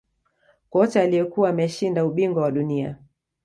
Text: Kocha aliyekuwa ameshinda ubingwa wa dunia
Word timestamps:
Kocha 0.69 1.01
aliyekuwa 1.01 1.49
ameshinda 1.49 2.05
ubingwa 2.05 2.43
wa 2.43 2.51
dunia 2.51 2.97